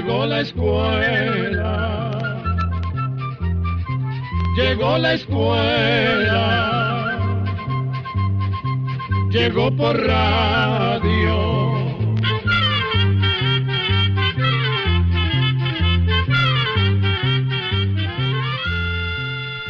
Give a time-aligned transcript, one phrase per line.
[0.00, 2.10] llegó la escuela,
[4.56, 6.24] llegó la escuela,
[9.28, 11.60] llegó por radio.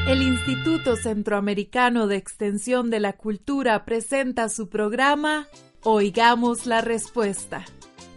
[0.07, 5.49] El Instituto Centroamericano de Extensión de la Cultura presenta su programa
[5.83, 7.65] Oigamos la Respuesta.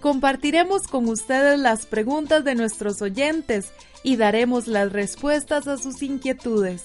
[0.04, 3.72] Compartiremos con ustedes las preguntas de nuestros oyentes
[4.04, 6.84] y daremos las respuestas a sus inquietudes.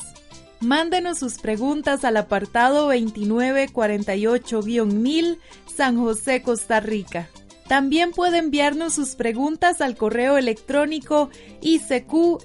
[0.60, 7.28] Mándenos sus preguntas al apartado 2948-1000 San José, Costa Rica.
[7.66, 11.28] También puede enviarnos sus preguntas al correo electrónico
[11.60, 12.38] icq.org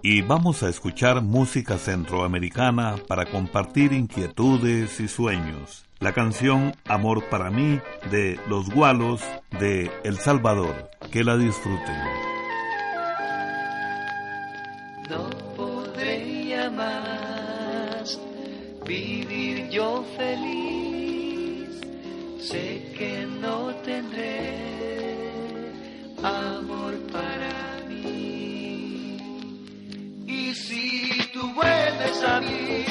[0.02, 5.86] Y vamos a escuchar música centroamericana para compartir inquietudes y sueños.
[6.00, 7.78] La canción Amor para mí
[8.10, 9.22] de Los Gualos
[9.60, 10.90] de El Salvador.
[11.12, 12.35] Que la disfruten.
[18.86, 21.68] Vivir yo feliz.
[22.40, 24.54] Sé que no tendré
[26.22, 29.18] amor para mí.
[30.26, 32.84] Y si tú vuelves a mí,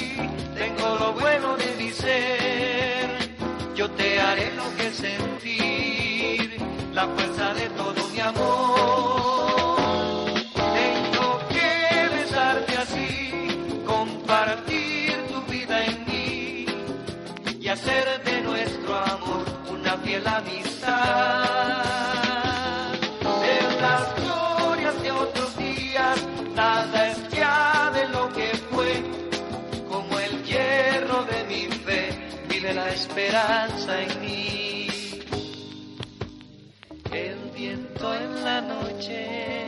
[0.55, 3.09] tengo lo bueno de mi ser.
[3.75, 6.57] Yo te haré lo que sentir,
[6.93, 8.54] la fuerza de todo mi amor.
[33.35, 34.87] Esperanza en mí.
[37.11, 39.65] El viento en la noche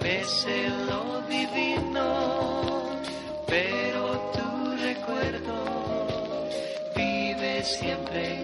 [0.00, 3.00] mece lo divino,
[3.46, 5.72] pero tu recuerdo
[7.62, 8.41] siempre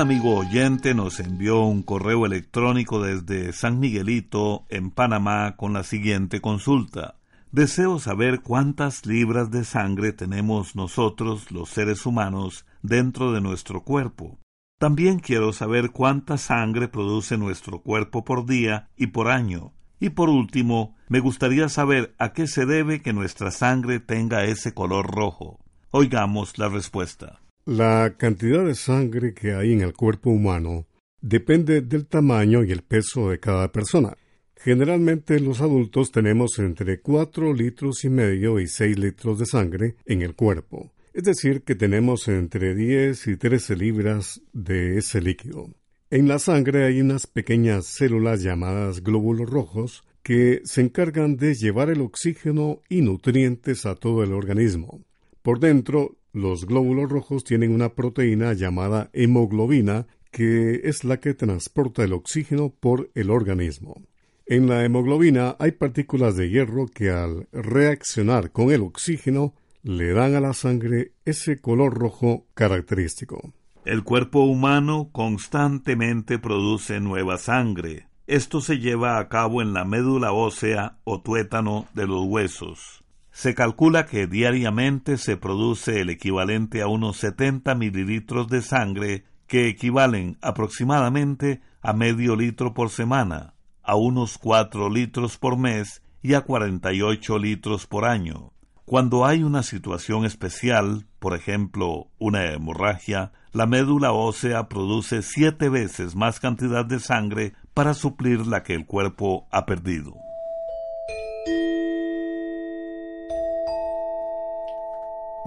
[0.00, 6.40] amigo oyente nos envió un correo electrónico desde San Miguelito, en Panamá, con la siguiente
[6.40, 7.16] consulta.
[7.52, 14.38] Deseo saber cuántas libras de sangre tenemos nosotros, los seres humanos, dentro de nuestro cuerpo.
[14.78, 19.74] También quiero saber cuánta sangre produce nuestro cuerpo por día y por año.
[20.00, 24.72] Y por último, me gustaría saber a qué se debe que nuestra sangre tenga ese
[24.72, 25.60] color rojo.
[25.90, 27.40] Oigamos la respuesta.
[27.66, 30.86] La cantidad de sangre que hay en el cuerpo humano
[31.20, 34.16] depende del tamaño y el peso de cada persona.
[34.56, 40.22] Generalmente los adultos tenemos entre 4 litros y medio y 6 litros de sangre en
[40.22, 45.68] el cuerpo, es decir, que tenemos entre 10 y 13 libras de ese líquido.
[46.10, 51.90] En la sangre hay unas pequeñas células llamadas glóbulos rojos que se encargan de llevar
[51.90, 55.04] el oxígeno y nutrientes a todo el organismo.
[55.42, 62.04] Por dentro, los glóbulos rojos tienen una proteína llamada hemoglobina que es la que transporta
[62.04, 64.02] el oxígeno por el organismo.
[64.46, 70.34] En la hemoglobina hay partículas de hierro que al reaccionar con el oxígeno le dan
[70.34, 73.52] a la sangre ese color rojo característico.
[73.84, 78.08] El cuerpo humano constantemente produce nueva sangre.
[78.26, 82.99] Esto se lleva a cabo en la médula ósea o tuétano de los huesos.
[83.40, 89.66] Se calcula que diariamente se produce el equivalente a unos 70 mililitros de sangre que
[89.66, 96.42] equivalen aproximadamente a medio litro por semana, a unos 4 litros por mes y a
[96.42, 98.52] 48 litros por año.
[98.84, 106.14] Cuando hay una situación especial, por ejemplo, una hemorragia, la médula ósea produce siete veces
[106.14, 110.14] más cantidad de sangre para suplir la que el cuerpo ha perdido.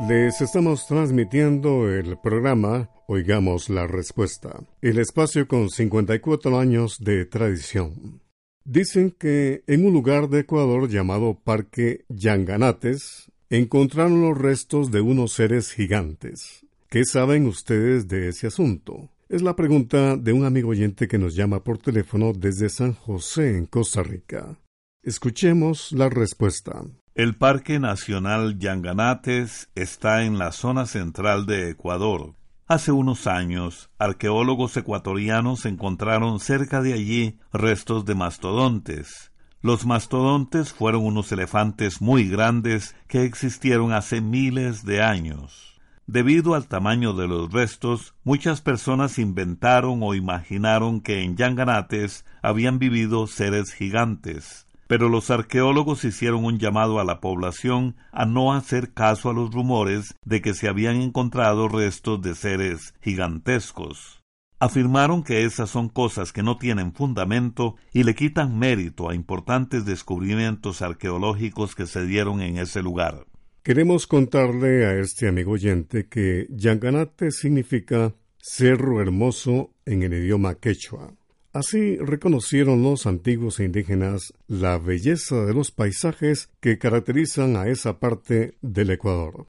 [0.07, 8.21] Les estamos transmitiendo el programa Oigamos la Respuesta, el espacio con 54 años de tradición.
[8.65, 15.31] Dicen que en un lugar de Ecuador llamado Parque Yanganates encontraron los restos de unos
[15.33, 16.65] seres gigantes.
[16.89, 19.09] ¿Qué saben ustedes de ese asunto?
[19.29, 23.57] Es la pregunta de un amigo oyente que nos llama por teléfono desde San José,
[23.57, 24.59] en Costa Rica.
[25.01, 26.83] Escuchemos la respuesta.
[27.15, 32.33] El Parque Nacional Yanganates está en la zona central de Ecuador.
[32.65, 39.31] Hace unos años, arqueólogos ecuatorianos encontraron cerca de allí restos de mastodontes.
[39.61, 45.79] Los mastodontes fueron unos elefantes muy grandes que existieron hace miles de años.
[46.07, 52.79] Debido al tamaño de los restos, muchas personas inventaron o imaginaron que en Yanganates habían
[52.79, 58.93] vivido seres gigantes pero los arqueólogos hicieron un llamado a la población a no hacer
[58.93, 64.23] caso a los rumores de que se habían encontrado restos de seres gigantescos.
[64.59, 69.85] Afirmaron que esas son cosas que no tienen fundamento y le quitan mérito a importantes
[69.85, 73.25] descubrimientos arqueológicos que se dieron en ese lugar.
[73.61, 81.13] Queremos contarle a este amigo oyente que Yanganate significa cerro hermoso en el idioma quechua.
[81.53, 88.57] Así reconocieron los antiguos indígenas la belleza de los paisajes que caracterizan a esa parte
[88.63, 89.45] del Ecuador.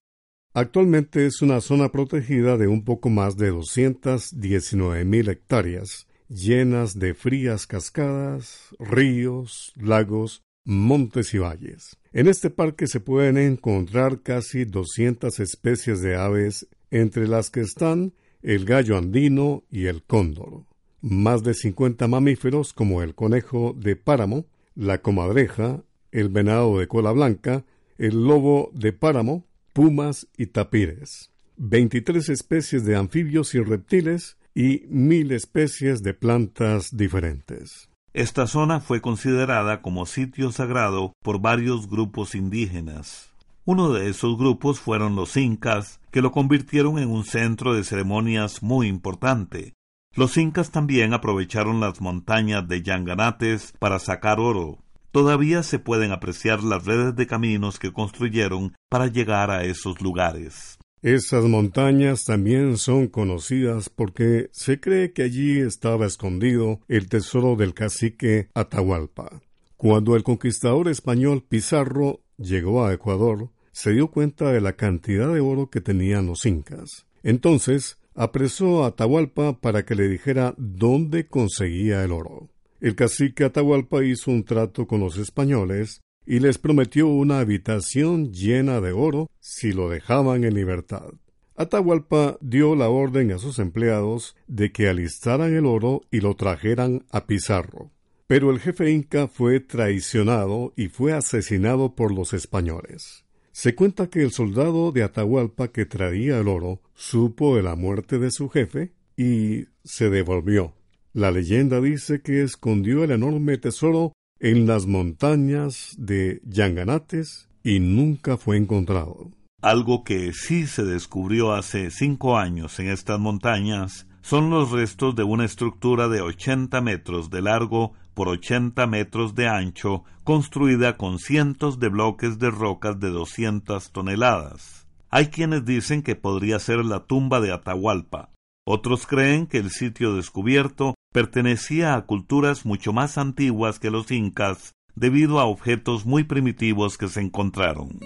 [0.52, 7.14] Actualmente es una zona protegida de un poco más de 219 mil hectáreas, llenas de
[7.14, 11.96] frías cascadas, ríos, lagos, montes y valles.
[12.12, 18.12] En este parque se pueden encontrar casi 200 especies de aves, entre las que están
[18.42, 20.66] el gallo andino y el cóndor
[21.04, 25.82] más de 50 mamíferos como el conejo de páramo, la comadreja,
[26.12, 27.64] el venado de cola blanca,
[27.99, 29.44] el lobo de páramo,
[29.75, 37.90] pumas y tapires, 23 especies de anfibios y reptiles y mil especies de plantas diferentes.
[38.14, 43.30] Esta zona fue considerada como sitio sagrado por varios grupos indígenas.
[43.66, 48.62] Uno de esos grupos fueron los incas, que lo convirtieron en un centro de ceremonias
[48.62, 49.74] muy importante,
[50.16, 54.78] los incas también aprovecharon las montañas de Yanganates para sacar oro.
[55.11, 60.78] Todavía se pueden apreciar las redes de caminos que construyeron para llegar a esos lugares.
[61.02, 67.75] Esas montañas también son conocidas porque se cree que allí estaba escondido el tesoro del
[67.75, 69.42] cacique Atahualpa.
[69.76, 75.40] Cuando el conquistador español Pizarro llegó a Ecuador, se dio cuenta de la cantidad de
[75.40, 77.06] oro que tenían los incas.
[77.23, 82.49] Entonces, apresó a Atahualpa para que le dijera dónde conseguía el oro.
[82.80, 88.80] El cacique Atahualpa hizo un trato con los españoles y les prometió una habitación llena
[88.80, 91.12] de oro si lo dejaban en libertad.
[91.56, 97.04] Atahualpa dio la orden a sus empleados de que alistaran el oro y lo trajeran
[97.11, 97.92] a Pizarro.
[98.26, 103.24] Pero el jefe inca fue traicionado y fue asesinado por los españoles.
[103.54, 108.18] Se cuenta que el soldado de Atahualpa que traía el oro supo de la muerte
[108.18, 110.75] de su jefe y se devolvió.
[111.12, 118.38] La leyenda dice que escondió el enorme tesoro en las montañas de Yanganates y nunca
[118.38, 119.30] fue encontrado.
[119.62, 125.23] Algo que sí se descubrió hace cinco años en estas montañas son los restos de
[125.23, 131.78] una estructura de 80 metros de largo por 80 metros de ancho, construida con cientos
[131.78, 134.87] de bloques de rocas de 200 toneladas.
[135.11, 138.30] Hay quienes dicen que podría ser la tumba de Atahualpa.
[138.66, 144.73] Otros creen que el sitio descubierto pertenecía a culturas mucho más antiguas que los incas
[144.97, 148.00] debido a objetos muy primitivos que se encontraron.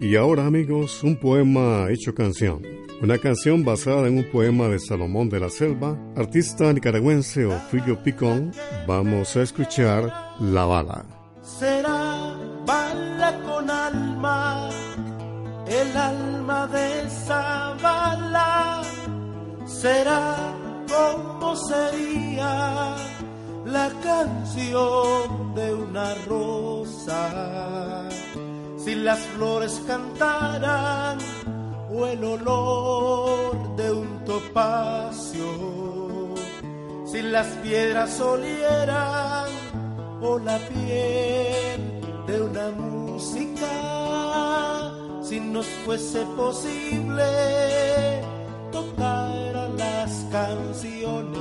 [0.00, 2.62] Y ahora amigos, un poema hecho canción.
[3.02, 8.52] Una canción basada en un poema de Salomón de la Selva, artista nicaragüense Ofilio Picón,
[8.86, 11.04] vamos a escuchar La Bala.
[11.42, 12.36] Será
[12.66, 14.70] bala con alma,
[15.66, 18.82] el alma de esa bala
[19.66, 20.36] será
[20.88, 22.96] como sería
[23.64, 28.05] la canción de una rosa
[28.86, 31.18] si las flores cantaran
[31.92, 35.48] o el olor de un topacio
[37.04, 39.48] si las piedras olieran
[40.22, 43.72] o la piel de una música
[45.20, 47.24] si nos fuese posible
[48.70, 51.34] tocar las canciones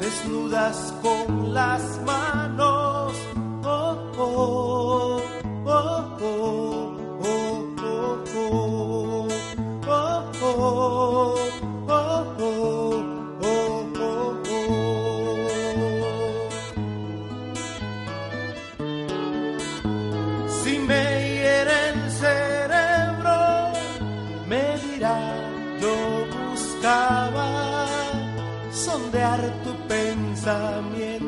[0.00, 3.12] desnudas con las manos.
[3.70, 4.67] Oh, oh,
[26.78, 27.86] buscaba
[28.70, 31.27] sondear tu pensamiento.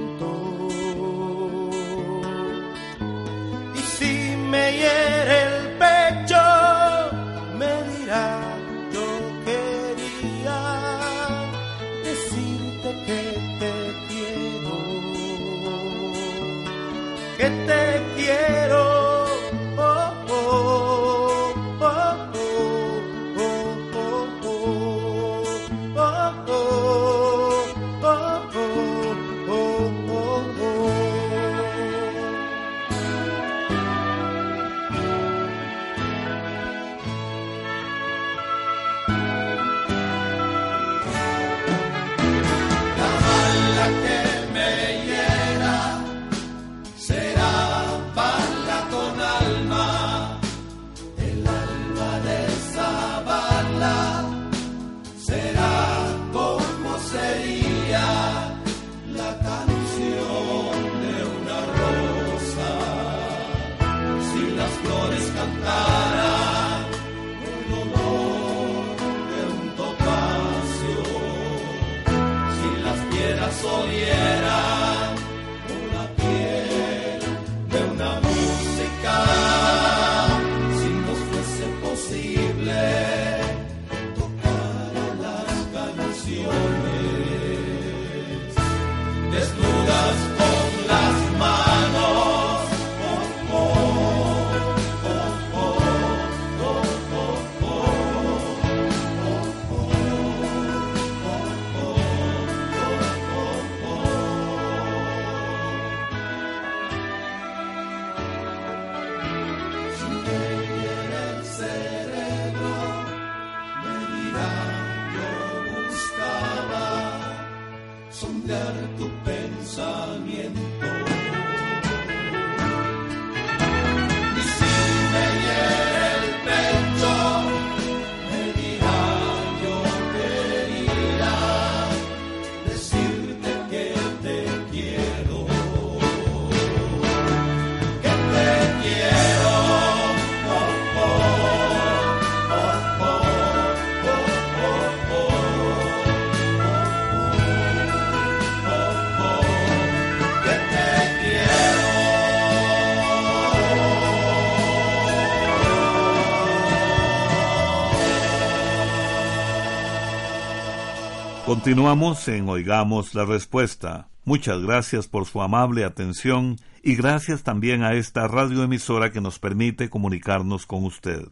[161.50, 164.08] Continuamos en Oigamos la Respuesta.
[164.24, 169.90] Muchas gracias por su amable atención y gracias también a esta radioemisora que nos permite
[169.90, 171.26] comunicarnos con usted.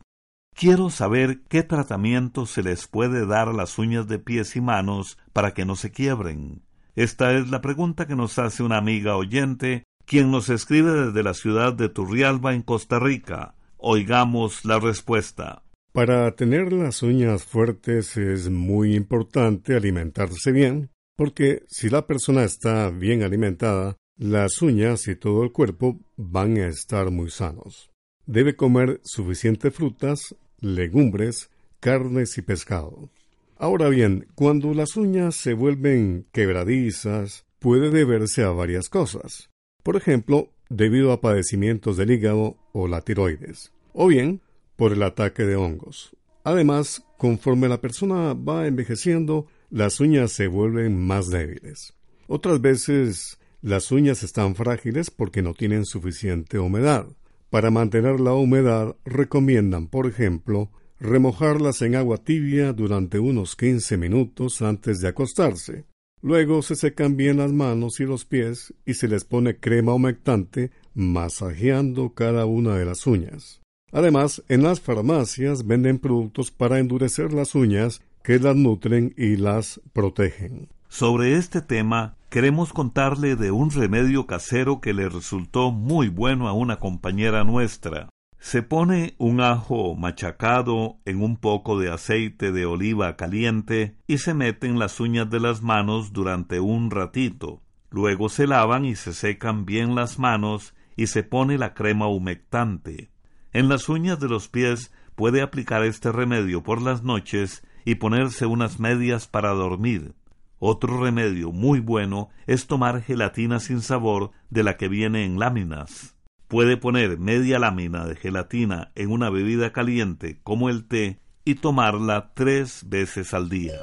[0.56, 5.18] Quiero saber qué tratamiento se les puede dar a las uñas de pies y manos
[5.32, 6.62] para que no se quiebren.
[6.96, 11.32] Esta es la pregunta que nos hace una amiga oyente, quien nos escribe desde la
[11.32, 13.54] ciudad de Turrialba, en Costa Rica.
[13.76, 15.62] Oigamos la respuesta.
[15.92, 22.90] Para tener las uñas fuertes es muy importante alimentarse bien, porque si la persona está
[22.90, 27.90] bien alimentada, las uñas y todo el cuerpo van a estar muy sanos.
[28.26, 33.10] Debe comer suficientes frutas, legumbres, carnes y pescado.
[33.56, 39.50] Ahora bien, cuando las uñas se vuelven quebradizas, puede deberse a varias cosas.
[39.82, 43.72] Por ejemplo, debido a padecimientos del hígado o la tiroides.
[43.92, 44.42] O bien,
[44.78, 46.16] por el ataque de hongos.
[46.44, 51.94] Además, conforme la persona va envejeciendo, las uñas se vuelven más débiles.
[52.28, 57.08] Otras veces las uñas están frágiles porque no tienen suficiente humedad.
[57.50, 64.62] Para mantener la humedad recomiendan, por ejemplo, remojarlas en agua tibia durante unos 15 minutos
[64.62, 65.86] antes de acostarse.
[66.22, 70.70] Luego se secan bien las manos y los pies y se les pone crema humectante
[70.94, 73.60] masajeando cada una de las uñas.
[73.92, 79.80] Además, en las farmacias venden productos para endurecer las uñas que las nutren y las
[79.92, 80.68] protegen.
[80.88, 86.52] Sobre este tema, queremos contarle de un remedio casero que le resultó muy bueno a
[86.52, 88.08] una compañera nuestra.
[88.38, 94.32] Se pone un ajo machacado en un poco de aceite de oliva caliente y se
[94.32, 97.62] mete en las uñas de las manos durante un ratito.
[97.90, 103.10] Luego se lavan y se secan bien las manos y se pone la crema humectante.
[103.52, 108.46] En las uñas de los pies puede aplicar este remedio por las noches y ponerse
[108.46, 110.14] unas medias para dormir.
[110.58, 116.16] Otro remedio muy bueno es tomar gelatina sin sabor de la que viene en láminas.
[116.48, 122.32] Puede poner media lámina de gelatina en una bebida caliente como el té y tomarla
[122.34, 123.74] tres veces al día.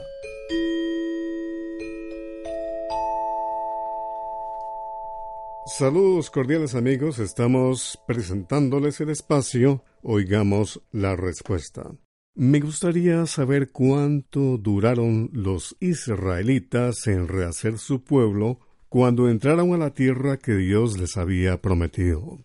[5.68, 11.92] Saludos cordiales amigos, estamos presentándoles el espacio, oigamos la respuesta.
[12.36, 19.90] Me gustaría saber cuánto duraron los israelitas en rehacer su pueblo cuando entraron a la
[19.90, 22.38] tierra que Dios les había prometido.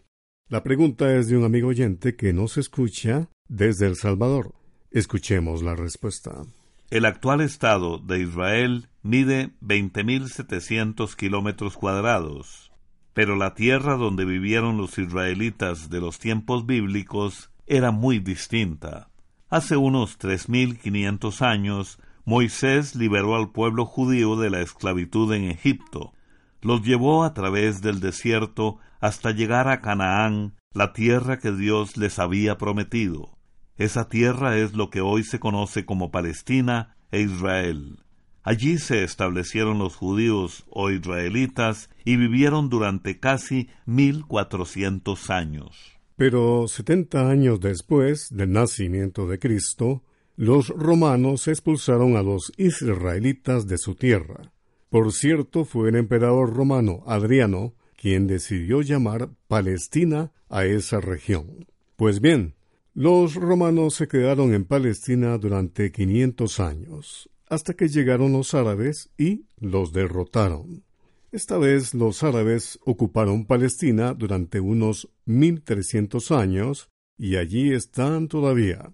[0.49, 4.55] La pregunta es de un amigo oyente que nos escucha desde El Salvador.
[4.91, 6.47] Escuchemos la respuesta.
[6.89, 12.70] El actual estado de Israel mide 20.700 kilómetros cuadrados
[13.15, 19.11] pero la tierra donde vivieron los israelitas de los tiempos bíblicos era muy distinta.
[19.49, 25.45] Hace unos tres mil quinientos años, Moisés liberó al pueblo judío de la esclavitud en
[25.51, 26.13] Egipto.
[26.61, 32.19] Los llevó a través del desierto hasta llegar a Canaán, la tierra que Dios les
[32.19, 33.37] había prometido.
[33.77, 37.99] Esa tierra es lo que hoy se conoce como Palestina e Israel.
[38.43, 45.99] Allí se establecieron los judíos o israelitas y vivieron durante casi mil cuatrocientos años.
[46.17, 50.03] Pero setenta años después del nacimiento de Cristo,
[50.37, 54.53] los romanos expulsaron a los israelitas de su tierra.
[54.89, 61.67] Por cierto, fue el emperador romano Adriano quien decidió llamar Palestina a esa región.
[61.97, 62.55] Pues bien,
[62.95, 69.45] los romanos se quedaron en Palestina durante quinientos años, hasta que llegaron los árabes y
[69.59, 70.85] los derrotaron.
[71.33, 78.93] Esta vez los árabes ocuparon Palestina durante unos 1300 años y allí están todavía.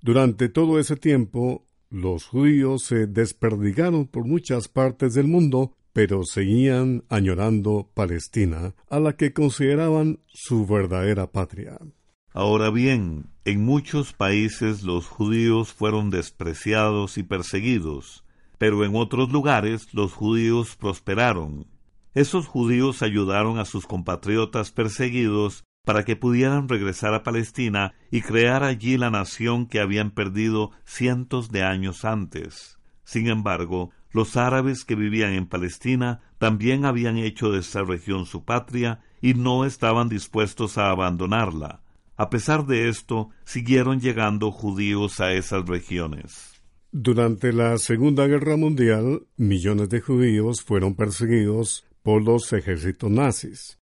[0.00, 7.04] Durante todo ese tiempo, los judíos se desperdigaron por muchas partes del mundo, pero seguían
[7.08, 11.78] añorando Palestina, a la que consideraban su verdadera patria.
[12.34, 18.24] Ahora bien, en muchos países los judíos fueron despreciados y perseguidos,
[18.56, 21.66] pero en otros lugares los judíos prosperaron.
[22.14, 28.64] Esos judíos ayudaron a sus compatriotas perseguidos para que pudieran regresar a Palestina y crear
[28.64, 32.78] allí la nación que habían perdido cientos de años antes.
[33.04, 38.44] Sin embargo, los árabes que vivían en Palestina también habían hecho de esta región su
[38.44, 41.82] patria y no estaban dispuestos a abandonarla.
[42.16, 46.52] A pesar de esto, siguieron llegando judíos a esas regiones.
[46.90, 53.78] Durante la Segunda Guerra Mundial, millones de judíos fueron perseguidos por los ejércitos nazis.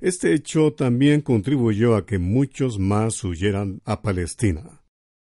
[0.00, 4.82] Este hecho también contribuyó a que muchos más huyeran a Palestina.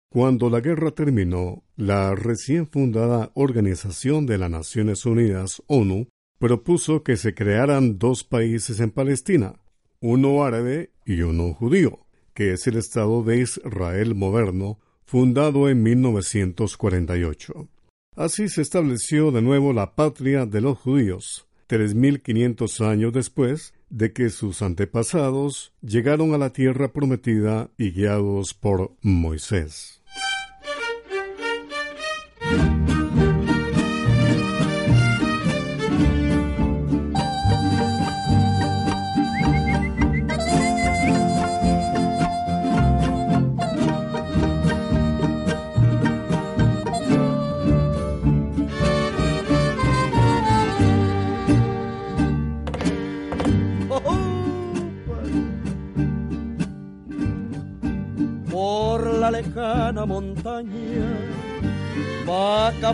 [0.09, 6.07] Cuando la guerra terminó, la recién fundada Organización de las Naciones Unidas, ONU,
[6.39, 9.61] propuso que se crearan dos países en Palestina,
[9.99, 12.04] uno árabe y uno judío,
[12.35, 17.69] que es el Estado de Israel moderno, fundado en 1948.
[18.17, 24.31] Así se estableció de nuevo la patria de los judíos, 3.500 años después de que
[24.31, 30.03] sus antepasados llegaron a la tierra prometida y guiados por Moisés.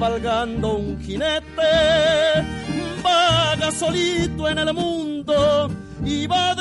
[0.00, 1.72] Cabalgando un jinete,
[3.02, 5.70] vaga solito en el mundo
[6.02, 6.54] y va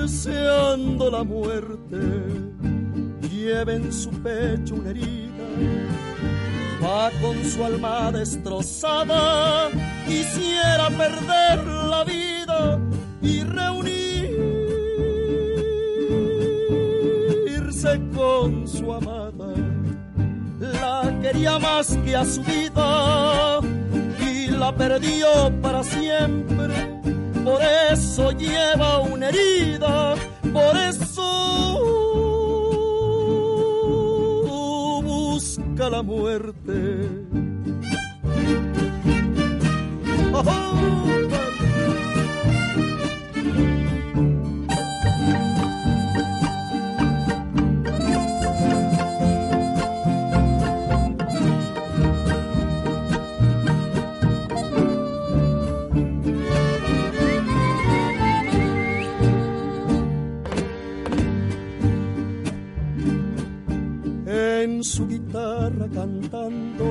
[0.00, 1.98] deseando la muerte.
[3.30, 5.46] Lleva en su pecho una herida,
[6.82, 9.70] va con su alma destrozada,
[10.04, 12.80] quisiera perder la vida
[13.22, 14.54] y reunir
[18.14, 19.23] con su amada,
[21.24, 23.60] quería más que a su vida
[24.20, 25.28] y la perdió
[25.62, 26.74] para siempre.
[27.42, 27.60] Por
[27.90, 30.16] eso lleva una herida,
[30.52, 31.80] por eso
[35.02, 37.08] busca la muerte.
[40.34, 41.23] Oh, su
[65.88, 66.84] cantando.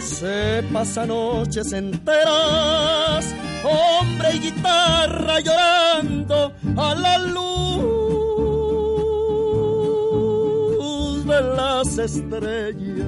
[0.00, 8.06] Se pasa noches enteras, hombre y guitarra llorando a la luz
[11.26, 13.06] de las estrellas.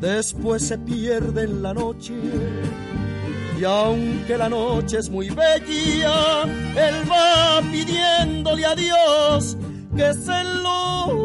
[0.00, 2.14] Después se pierde en la noche.
[3.58, 9.58] Y aunque la noche es muy bella, él va pidiéndole a Dios
[9.94, 11.19] que se lo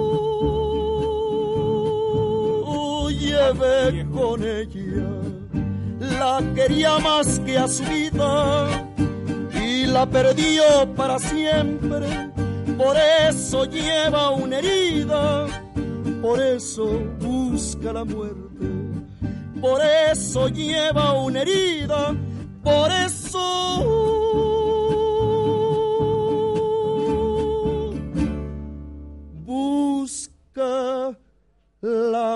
[3.54, 5.10] lleve con ella.
[6.20, 8.90] La quería más que a su vida
[9.54, 10.64] y la perdió
[10.96, 12.08] para siempre.
[12.78, 15.48] Por eso lleva una herida,
[16.22, 16.86] por eso
[17.20, 18.46] busca la muerte.
[19.62, 19.82] Por
[20.12, 22.16] eso lleva una herida,
[22.64, 24.15] por eso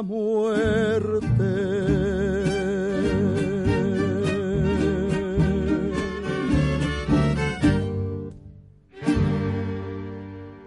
[0.02, 1.80] muerte.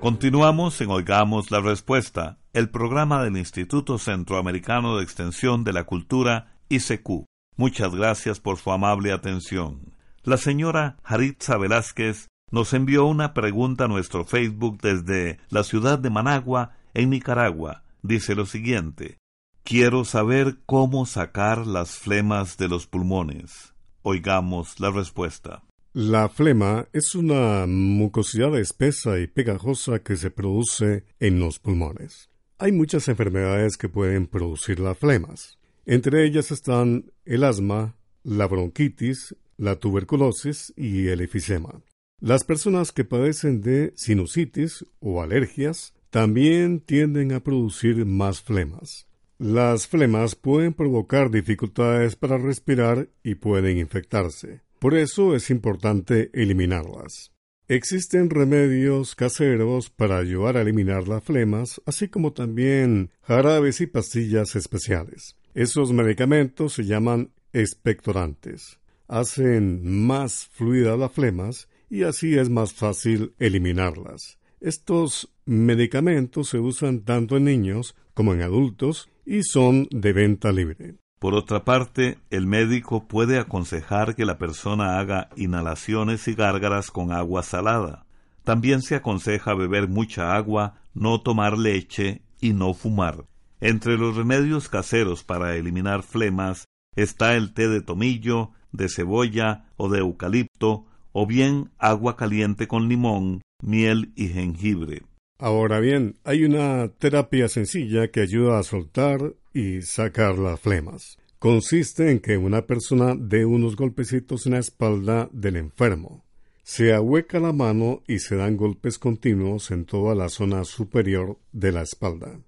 [0.00, 6.58] Continuamos en Oigamos la Respuesta, el programa del Instituto Centroamericano de Extensión de la Cultura,
[6.68, 7.26] ICQ.
[7.56, 9.94] Muchas gracias por su amable atención.
[10.24, 16.10] La señora Haritza Velázquez nos envió una pregunta a nuestro Facebook desde la ciudad de
[16.10, 19.18] Managua, en Nicaragua dice lo siguiente,
[19.64, 23.72] Quiero saber cómo sacar las flemas de los pulmones.
[24.02, 25.62] Oigamos la respuesta.
[25.92, 32.28] La flema es una mucosidad espesa y pegajosa que se produce en los pulmones.
[32.58, 35.58] Hay muchas enfermedades que pueden producir las flemas.
[35.86, 37.94] Entre ellas están el asma,
[38.24, 41.82] la bronquitis, la tuberculosis y el efisema.
[42.20, 49.06] Las personas que padecen de sinusitis o alergias también tienden a producir más flemas.
[49.42, 54.60] Las flemas pueden provocar dificultades para respirar y pueden infectarse.
[54.78, 57.32] Por eso es importante eliminarlas.
[57.66, 64.54] Existen remedios caseros para ayudar a eliminar las flemas, así como también jarabes y pastillas
[64.54, 65.34] especiales.
[65.54, 68.78] Esos medicamentos se llaman expectorantes.
[69.08, 74.38] Hacen más fluidas las flemas y así es más fácil eliminarlas.
[74.60, 80.96] Estos medicamentos se usan tanto en niños como en adultos y son de venta libre.
[81.18, 87.12] Por otra parte, el médico puede aconsejar que la persona haga inhalaciones y gárgaras con
[87.12, 88.06] agua salada.
[88.42, 93.24] También se aconseja beber mucha agua, no tomar leche y no fumar.
[93.60, 96.64] Entre los remedios caseros para eliminar flemas
[96.96, 102.88] está el té de tomillo, de cebolla o de eucalipto, o bien agua caliente con
[102.88, 105.02] limón, miel y jengibre.
[105.42, 111.18] Ahora bien, hay una terapia sencilla que ayuda a soltar y sacar las flemas.
[111.40, 116.24] Consiste en que una persona dé unos golpecitos en la espalda del enfermo.
[116.62, 121.72] Se ahueca la mano y se dan golpes continuos en toda la zona superior de
[121.72, 122.38] la espalda.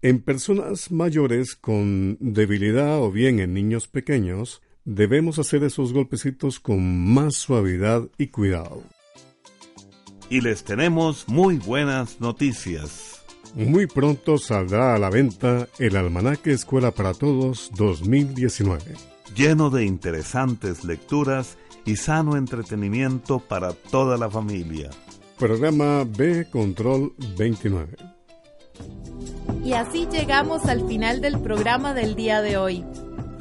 [0.00, 7.12] En personas mayores con debilidad o bien en niños pequeños, debemos hacer esos golpecitos con
[7.14, 8.84] más suavidad y cuidado.
[10.30, 13.22] Y les tenemos muy buenas noticias.
[13.54, 18.94] Muy pronto saldrá a la venta el Almanaque Escuela para Todos 2019.
[19.36, 24.90] Lleno de interesantes lecturas y sano entretenimiento para toda la familia.
[25.38, 27.96] Programa B Control 29.
[29.64, 32.84] Y así llegamos al final del programa del día de hoy.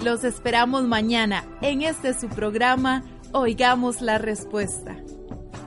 [0.04, 4.96] Los esperamos mañana en este su programa Oigamos la Respuesta.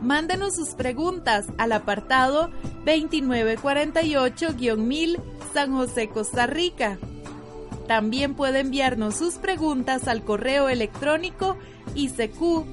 [0.02, 2.50] Mándenos sus preguntas al apartado
[2.84, 5.20] 2948-1000
[5.54, 6.98] San José, Costa Rica.
[7.88, 11.56] También puede enviarnos sus preguntas al correo electrónico
[11.94, 12.66] icq.org